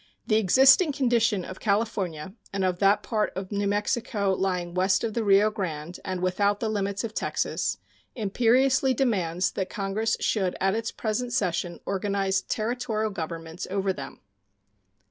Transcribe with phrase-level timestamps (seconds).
[0.25, 5.13] The existing condition of California and of that part of New Mexico lying west of
[5.13, 7.77] the Rio Grande and without the limits of Texas
[8.15, 14.21] imperiously demands that Congress should at its present session organize Territorial governments over them.